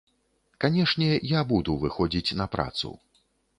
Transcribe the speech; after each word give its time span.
Канешне, 0.63 1.09
я 1.33 1.43
буду 1.53 1.77
выходзіць 1.85 2.35
на 2.43 2.51
працу. 2.59 2.95